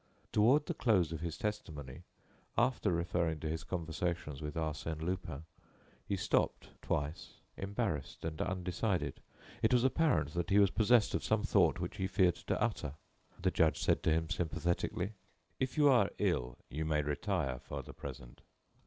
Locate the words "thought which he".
11.43-12.07